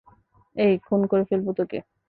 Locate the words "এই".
0.55-0.73